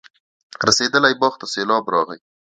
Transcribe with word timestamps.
رسېدلي 0.67 1.11
باغ 1.21 1.33
ته 1.41 1.45
سېلاب 1.53 1.85
راغی. 1.93 2.19